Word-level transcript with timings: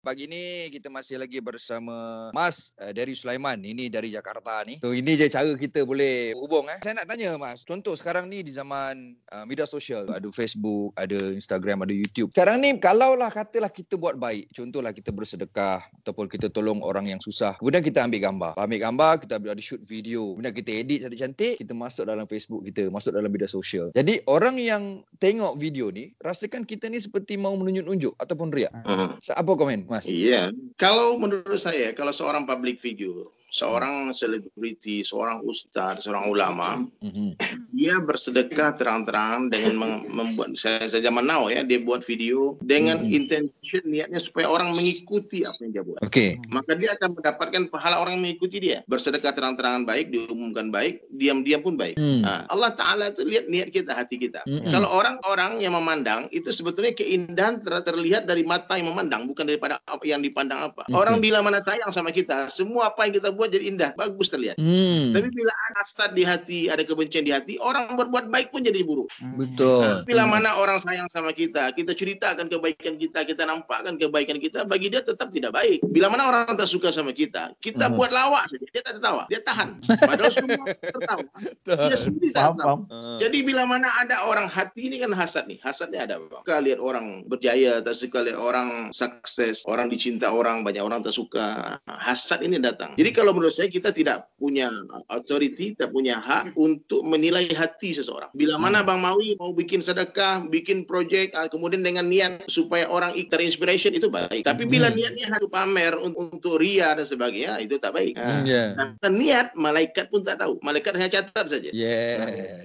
Pagi 0.00 0.24
ni 0.24 0.72
kita 0.72 0.88
masih 0.88 1.20
lagi 1.20 1.44
bersama 1.44 1.92
Mas 2.32 2.72
uh, 2.80 2.88
dari 2.88 3.12
Sulaiman. 3.12 3.60
Ini 3.60 3.92
dari 3.92 4.08
Jakarta 4.08 4.64
ni. 4.64 4.80
So 4.80 4.96
ini 4.96 5.12
je 5.12 5.28
cara 5.28 5.52
kita 5.52 5.84
boleh 5.84 6.32
hubung 6.40 6.72
eh. 6.72 6.80
Saya 6.80 6.96
nak 6.96 7.04
tanya 7.04 7.36
Mas, 7.36 7.68
contoh 7.68 7.92
sekarang 7.92 8.32
ni 8.32 8.40
di 8.40 8.48
zaman 8.48 9.12
uh, 9.28 9.44
media 9.44 9.68
sosial, 9.68 10.08
ada 10.08 10.24
Facebook, 10.32 10.96
ada 10.96 11.20
Instagram, 11.36 11.84
ada 11.84 11.92
YouTube. 11.92 12.32
Sekarang 12.32 12.64
ni 12.64 12.80
kalaulah 12.80 13.28
katalah 13.28 13.68
kita 13.68 14.00
buat 14.00 14.16
baik, 14.16 14.48
contohlah 14.56 14.96
kita 14.96 15.12
bersedekah 15.12 15.84
ataupun 16.00 16.32
kita 16.32 16.48
tolong 16.48 16.80
orang 16.80 17.12
yang 17.12 17.20
susah. 17.20 17.60
Kemudian 17.60 17.84
kita 17.84 18.00
ambil 18.00 18.24
gambar. 18.24 18.52
Ambil 18.56 18.80
gambar, 18.80 19.12
kita 19.20 19.36
ada 19.36 19.60
shoot 19.60 19.84
video. 19.84 20.32
Kemudian 20.32 20.56
kita 20.56 20.70
edit 20.80 20.98
cantik-cantik, 21.04 21.54
kita 21.60 21.76
masuk 21.76 22.08
dalam 22.08 22.24
Facebook 22.24 22.64
kita, 22.64 22.88
masuk 22.88 23.12
dalam 23.12 23.28
media 23.28 23.52
sosial. 23.52 23.92
Jadi 23.92 24.24
orang 24.32 24.56
yang 24.56 25.04
tengok 25.20 25.60
video 25.60 25.92
ni, 25.92 26.16
rasakan 26.24 26.64
kita 26.64 26.88
ni 26.88 27.04
seperti 27.04 27.36
mau 27.36 27.52
menunjuk-nunjuk 27.52 28.16
ataupun 28.16 28.48
riak. 28.48 28.72
Uh-huh. 28.88 29.20
Apa 29.36 29.52
komen? 29.60 29.89
Mas? 29.90 30.06
Iya, 30.06 30.54
kalau 30.78 31.18
menurut 31.18 31.58
saya, 31.58 31.90
kalau 31.90 32.14
seorang 32.14 32.46
public 32.46 32.78
figure, 32.78 33.26
seorang 33.50 34.14
selebriti, 34.14 35.02
seorang 35.02 35.42
ustaz, 35.42 36.06
seorang 36.06 36.30
ulama, 36.30 36.86
mm-hmm. 37.02 37.30
dia 37.74 37.98
bersedekah 37.98 38.78
terang-terangan 38.78 39.50
dengan 39.50 39.74
membuat 40.06 40.54
saya 40.54 40.86
saja 40.86 41.10
now 41.10 41.50
ya, 41.50 41.66
dia 41.66 41.82
buat 41.82 42.06
video 42.06 42.54
dengan 42.62 43.02
mm-hmm. 43.02 43.18
intention 43.18 43.82
niatnya 43.90 44.22
supaya 44.22 44.46
orang 44.46 44.72
mengikuti 44.72 45.42
apa 45.42 45.58
yang 45.66 45.72
dia 45.74 45.84
buat. 45.84 46.00
Oke. 46.06 46.14
Okay. 46.14 46.30
Maka 46.48 46.72
dia 46.78 46.94
akan 46.94 47.18
mendapatkan 47.18 47.62
pahala 47.68 47.98
orang 47.98 48.16
yang 48.18 48.24
mengikuti 48.30 48.62
dia. 48.62 48.86
Bersedekah 48.86 49.34
terang-terangan 49.34 49.82
baik, 49.82 50.14
diumumkan 50.14 50.70
baik, 50.70 51.10
diam-diam 51.10 51.60
pun 51.60 51.74
baik. 51.74 51.98
Mm. 51.98 52.22
Nah, 52.22 52.46
Allah 52.46 52.70
Taala 52.78 53.10
itu 53.10 53.26
lihat 53.26 53.50
niat 53.50 53.74
kita, 53.74 53.98
hati 53.98 54.16
kita. 54.16 54.46
Mm-hmm. 54.46 54.70
Kalau 54.70 54.88
orang-orang 54.94 55.58
yang 55.58 55.74
memandang 55.74 56.30
itu 56.30 56.54
sebetulnya 56.54 56.94
keindahan 56.94 57.58
ter- 57.58 57.82
terlihat 57.82 58.30
dari 58.30 58.46
mata 58.46 58.78
yang 58.78 58.94
memandang, 58.94 59.26
bukan 59.26 59.42
daripada 59.42 59.82
apa 59.90 60.04
yang 60.06 60.22
dipandang 60.22 60.70
apa. 60.70 60.86
Mm-hmm. 60.86 61.00
Orang 61.02 61.18
bila 61.18 61.42
mana 61.42 61.58
sayang 61.58 61.90
sama 61.90 62.14
kita, 62.14 62.46
semua 62.46 62.94
apa 62.94 63.08
yang 63.08 63.18
kita 63.18 63.32
buat 63.32 63.39
jadi 63.48 63.64
indah, 63.70 63.90
bagus 63.96 64.28
terlihat. 64.28 64.60
Hmm. 64.60 65.16
Tapi 65.16 65.28
bila 65.32 65.52
ada 65.70 65.80
hasad 65.80 66.12
di 66.12 66.22
hati, 66.26 66.60
ada 66.68 66.84
kebencian 66.84 67.24
di 67.24 67.32
hati, 67.32 67.56
orang 67.62 67.96
berbuat 67.96 68.28
baik 68.28 68.52
pun 68.52 68.60
jadi 68.60 68.84
buruk. 68.84 69.08
Hmm. 69.16 69.40
Betul. 69.40 69.80
Nah, 69.80 69.96
bila 70.04 70.28
hmm. 70.28 70.32
mana 70.36 70.50
orang 70.60 70.78
sayang 70.84 71.08
sama 71.08 71.32
kita, 71.32 71.72
kita 71.72 71.96
ceritakan 71.96 72.52
kebaikan 72.52 73.00
kita, 73.00 73.24
kita 73.24 73.42
nampakkan 73.48 73.96
kebaikan 73.96 74.36
kita, 74.36 74.68
bagi 74.68 74.92
dia 74.92 75.00
tetap 75.00 75.32
tidak 75.32 75.56
baik. 75.56 75.80
Bila 75.88 76.12
mana 76.12 76.28
orang 76.28 76.52
tak 76.52 76.68
suka 76.68 76.92
sama 76.92 77.16
kita, 77.16 77.56
kita 77.64 77.88
hmm. 77.88 77.96
buat 77.96 78.10
lawak 78.12 78.44
saja, 78.52 78.66
dia 78.68 78.82
tak 78.84 78.94
tertawa, 79.00 79.22
dia 79.32 79.40
tahan. 79.40 79.68
Padahal 80.10 80.32
semua 80.32 80.64
tertawa. 80.76 81.24
Dia 81.64 81.96
sendiri 81.96 82.28
tak 82.36 82.54
tertawa. 82.54 82.84
Hmm. 82.86 83.18
Jadi 83.22 83.38
bila 83.40 83.64
mana 83.64 83.88
ada 83.96 84.28
orang 84.28 84.46
hati 84.46 84.92
ini 84.92 85.00
kan 85.00 85.12
hasad 85.16 85.48
nih, 85.48 85.58
hasadnya 85.64 86.04
ada. 86.04 86.16
Suka 86.20 86.60
lihat 86.60 86.80
orang 86.82 87.24
berjaya, 87.26 87.80
tak 87.80 87.96
suka 87.96 88.22
lihat 88.24 88.38
orang 88.38 88.92
sukses, 88.92 89.64
orang 89.66 89.88
dicinta 89.88 90.28
orang, 90.30 90.62
banyak 90.66 90.82
orang 90.84 91.00
tak 91.00 91.14
suka. 91.16 91.78
Hasad 91.86 92.44
ini 92.44 92.60
datang. 92.60 92.92
Jadi 92.96 93.10
kalau 93.14 93.29
kalau 93.30 93.46
menurut 93.46 93.54
saya 93.54 93.70
kita 93.70 93.94
tidak 93.94 94.26
punya 94.34 94.66
authority, 95.06 95.70
tidak 95.78 95.94
punya 95.94 96.18
hak 96.18 96.50
untuk 96.58 97.06
menilai 97.06 97.46
hati 97.54 97.94
seseorang. 97.94 98.26
Bila 98.34 98.58
mana 98.58 98.82
hmm. 98.82 98.88
Bang 98.90 98.98
Mawi 99.06 99.38
mau 99.38 99.54
bikin 99.54 99.78
sedekah, 99.78 100.42
bikin 100.50 100.82
projek, 100.82 101.30
ah, 101.38 101.46
kemudian 101.46 101.78
dengan 101.86 102.10
niat 102.10 102.50
supaya 102.50 102.90
orang 102.90 103.14
terinspiration 103.14 103.94
itu 103.94 104.10
baik. 104.10 104.42
Tapi 104.42 104.66
bila 104.66 104.90
hmm. 104.90 104.96
niatnya 104.98 105.26
untuk 105.38 105.54
pamer, 105.54 105.94
untuk 106.02 106.58
ria 106.58 106.90
dan 106.90 107.06
sebagainya, 107.06 107.62
itu 107.62 107.78
tak 107.78 107.94
baik. 107.94 108.18
Hmm, 108.18 108.42
yeah. 108.42 108.74
Dan 108.98 109.14
niat 109.14 109.54
malaikat 109.54 110.10
pun 110.10 110.26
tak 110.26 110.42
tahu. 110.42 110.58
Malaikat 110.66 110.98
hanya 110.98 111.06
catat 111.06 111.46
saja. 111.46 111.70
Yes. 111.70 112.18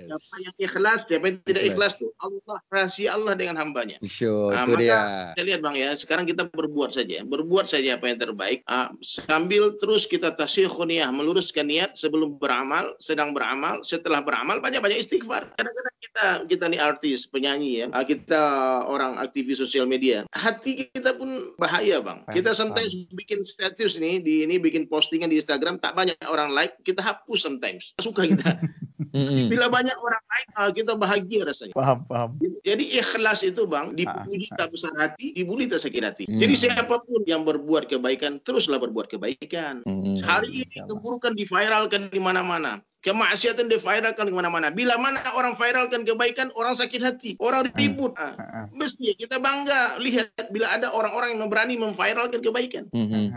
Siapa 0.09 0.35
yang 0.49 0.55
ikhlas, 0.65 0.99
siapa 1.05 1.25
yang 1.29 1.37
tidak 1.45 1.63
ikhlas 1.69 1.93
tuh 2.01 2.09
Allah 2.17 2.57
rahasia 2.73 3.13
Allah 3.13 3.37
dengan 3.37 3.61
hambanya. 3.61 4.01
Sure, 4.01 4.49
nah, 4.49 4.65
itu 4.65 4.81
dia. 4.81 5.29
Kita 5.37 5.45
lihat 5.45 5.61
Bang 5.61 5.77
ya, 5.77 5.93
sekarang 5.93 6.25
kita 6.25 6.49
berbuat 6.49 6.89
saja, 6.89 7.21
berbuat 7.21 7.69
saja 7.69 8.01
apa 8.01 8.09
yang 8.09 8.17
terbaik. 8.17 8.65
Ah, 8.65 8.89
sambil 9.05 9.77
terus 9.77 10.09
kita 10.09 10.33
tas 10.33 10.54
tasyikhuniyah, 10.55 11.11
meluruskan 11.11 11.67
niat 11.67 11.99
sebelum 11.99 12.39
beramal, 12.39 12.95
sedang 13.03 13.35
beramal, 13.35 13.83
setelah 13.83 14.23
beramal 14.23 14.63
banyak-banyak 14.63 15.03
istighfar. 15.03 15.51
Kadang-kadang 15.59 15.95
kita 15.99 16.25
kita 16.47 16.65
nih 16.71 16.79
artis, 16.79 17.27
penyanyi 17.27 17.83
ya, 17.83 17.85
ah, 17.91 18.07
kita 18.07 18.41
orang 18.87 19.19
aktivis 19.19 19.59
sosial 19.59 19.83
media. 19.83 20.23
Hati 20.31 20.87
kita 20.95 21.11
pun 21.19 21.51
bahaya, 21.59 21.99
Bang. 21.99 22.23
Kita 22.31 22.55
sometimes 22.55 22.95
bikin 23.11 23.43
status 23.43 23.99
nih 23.99 24.23
di 24.23 24.47
ini 24.47 24.55
bikin 24.55 24.87
postingan 24.87 25.27
di 25.27 25.43
Instagram 25.43 25.75
tak 25.75 25.91
banyak 25.91 26.15
orang 26.31 26.55
like, 26.55 26.79
kita 26.87 27.03
hapus 27.03 27.43
sometimes. 27.43 27.91
Suka 27.99 28.23
kita. 28.23 28.55
Mm-hmm. 28.95 29.47
Bila 29.51 29.65
banyak 29.67 29.97
orang 29.99 30.23
lain, 30.23 30.47
ah, 30.55 30.69
kita 30.71 30.93
bahagia 30.95 31.41
rasanya. 31.43 31.75
Paham, 31.75 31.99
paham. 32.07 32.29
Jadi 32.63 32.83
ikhlas 32.95 33.43
itu 33.43 33.67
bang, 33.67 33.91
dipuji 33.91 34.47
tak 34.55 34.71
besar 34.71 34.95
hati, 34.95 35.35
dibuli 35.35 35.67
tak 35.67 35.83
sakit 35.83 36.03
hati. 36.03 36.23
Mm. 36.31 36.39
Jadi 36.39 36.53
siapa 36.55 36.95
pun 37.03 37.21
yang 37.27 37.43
berbuat 37.43 37.91
kebaikan, 37.91 38.39
teruslah 38.41 38.79
berbuat 38.79 39.11
kebaikan. 39.11 39.83
Mm. 39.83 40.23
Hari 40.23 40.63
ini 40.63 40.75
keburukan 40.87 41.35
diviralkan 41.35 42.07
di 42.07 42.19
mana-mana 42.23 42.79
kemaksiatan 43.05 43.69
diviralkan 43.69 44.25
di 44.25 44.33
mana-mana. 44.33 44.73
Bila 44.73 44.97
mana 44.97 45.21
orang 45.37 45.53
viralkan 45.53 46.01
kebaikan, 46.01 46.49
orang 46.57 46.73
sakit 46.73 47.01
hati, 47.05 47.31
orang 47.37 47.69
ribut. 47.77 48.17
Hmm. 48.17 48.33
Ah, 48.33 48.65
mesti 48.73 49.13
kita 49.13 49.37
bangga 49.37 50.01
lihat 50.01 50.33
bila 50.49 50.73
ada 50.73 50.89
orang-orang 50.89 51.37
yang 51.37 51.45
berani 51.45 51.77
memviralkan 51.77 52.41
kebaikan. 52.41 52.89
Hmm. 52.89 53.29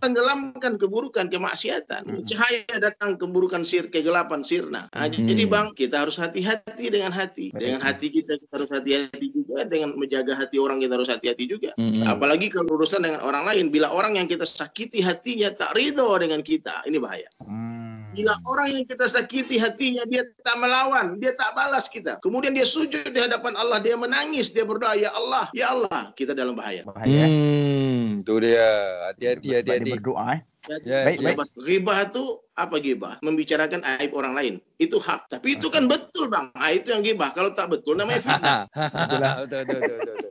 Tenggelamkan 0.00 0.76
keburukan, 0.80 1.26
kemaksiatan. 1.28 2.02
Hmm. 2.04 2.24
Cahaya 2.24 2.76
datang 2.80 3.16
keburukan 3.20 3.62
sir, 3.64 3.88
kegelapan 3.88 4.40
sirna. 4.40 4.88
Nah, 4.92 5.06
hmm. 5.08 5.28
Jadi 5.28 5.44
bang, 5.48 5.66
kita 5.76 6.04
harus 6.04 6.16
hati-hati 6.16 6.86
dengan 6.88 7.12
hati. 7.12 7.52
Dengan 7.52 7.84
hati 7.84 8.08
kita, 8.12 8.40
kita 8.40 8.52
harus 8.56 8.70
hati-hati 8.72 9.26
juga. 9.32 9.64
Dengan 9.68 9.96
menjaga 9.96 10.36
hati 10.36 10.56
orang, 10.56 10.80
kita 10.80 10.96
harus 10.96 11.08
hati-hati 11.12 11.44
juga. 11.44 11.70
Hmm. 11.76 12.04
Apalagi 12.08 12.48
kalau 12.48 12.76
urusan 12.80 13.04
dengan 13.04 13.20
orang 13.24 13.44
lain. 13.44 13.68
Bila 13.68 13.92
orang 13.92 14.16
yang 14.16 14.28
kita 14.30 14.48
sakiti 14.48 15.04
hatinya 15.04 15.52
tak 15.52 15.76
ridho 15.76 16.08
dengan 16.16 16.40
kita, 16.40 16.84
ini 16.88 16.96
bahaya. 16.96 17.28
Hmm. 17.42 17.75
Bila 18.16 18.32
orang 18.48 18.68
yang 18.72 18.84
kita 18.88 19.04
sakiti 19.12 19.60
hatinya, 19.60 20.08
dia 20.08 20.24
tak 20.40 20.56
melawan, 20.56 21.20
dia 21.20 21.36
tak 21.36 21.52
balas 21.52 21.84
kita. 21.84 22.16
Kemudian 22.24 22.56
dia 22.56 22.64
sujud 22.64 23.12
di 23.12 23.20
hadapan 23.20 23.52
Allah, 23.60 23.76
dia 23.76 23.92
menangis, 23.92 24.48
dia 24.48 24.64
berdoa, 24.64 24.96
Ya 24.96 25.12
Allah, 25.12 25.52
Ya 25.52 25.76
Allah, 25.76 26.16
kita 26.16 26.32
dalam 26.32 26.56
bahaya. 26.56 26.80
bahaya. 26.88 27.28
Hmm, 27.28 28.24
itu 28.24 28.34
dia. 28.40 28.68
Hati-hati, 29.12 29.48
hati-hati. 29.60 29.90
Berdoa, 30.00 30.40
eh. 30.40 30.40
Ya, 30.82 31.06
baik, 31.06 31.22
baik. 31.22 31.36
Ghibah 31.62 31.98
itu 32.10 32.24
apa 32.58 32.76
ghibah? 32.82 33.14
Membicarakan 33.22 33.86
aib 34.00 34.10
orang 34.18 34.34
lain. 34.34 34.54
Itu 34.82 34.98
hak. 34.98 35.30
Tapi 35.30 35.60
itu 35.60 35.70
kan 35.70 35.86
betul, 35.86 36.26
Bang. 36.26 36.50
Ah, 36.58 36.74
itu 36.74 36.90
yang 36.90 37.06
ghibah. 37.06 37.30
Kalau 37.30 37.54
tak 37.54 37.70
betul, 37.70 37.94
namanya 37.94 38.18
fitnah. 38.18 38.66
betul, 39.46 39.62
betul, 39.62 39.78
betul, 39.78 39.98
betul. 40.02 40.30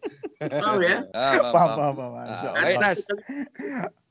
Paham 0.59 0.79
ya? 0.83 0.97
Paham, 1.55 1.69
paham, 1.79 1.93
paham. 1.95 2.11
Baik, 2.51 2.75
Nas. 2.83 2.99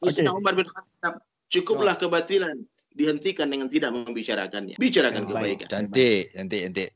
Ustaz 0.01 0.33
Umar 0.33 0.57
bin 0.57 0.65
Khattab, 0.65 1.21
cukuplah 1.53 1.97
kebatilan 2.01 2.57
dihentikan 2.95 3.51
dengan 3.51 3.67
tidak 3.67 3.91
membicarakannya. 3.91 4.79
Bicarakan 4.79 5.27
kebaikan. 5.27 5.69
Cantik, 5.69 6.31
cantik, 6.31 6.61
cantik. 6.71 6.89